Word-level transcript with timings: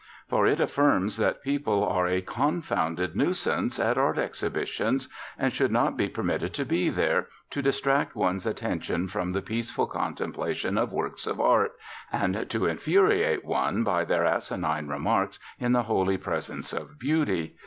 For 0.27 0.47
it 0.47 0.59
affirms 0.59 1.17
that 1.17 1.43
people 1.43 1.87
are 1.87 2.07
a 2.07 2.21
confounded 2.23 3.15
nuisance 3.15 3.79
at 3.79 3.99
art 3.99 4.17
exhibitions, 4.17 5.07
and 5.37 5.53
should 5.53 5.71
not 5.71 5.95
be 5.95 6.09
permitted 6.09 6.55
to 6.55 6.65
be 6.65 6.89
there, 6.89 7.27
to 7.51 7.61
distract 7.61 8.15
one's 8.15 8.47
attention 8.47 9.07
from 9.09 9.31
the 9.33 9.43
peaceful 9.43 9.85
contemplation 9.85 10.75
of 10.75 10.91
works 10.91 11.27
of 11.27 11.39
art, 11.39 11.73
and 12.11 12.49
to 12.49 12.65
infuriate 12.65 13.45
one 13.45 13.83
by 13.83 14.03
their 14.03 14.25
asinine 14.25 14.87
remarks 14.87 15.37
in 15.59 15.71
the 15.73 15.83
holy 15.83 16.17
presence 16.17 16.73
of 16.73 16.97
beauty. 16.97 17.55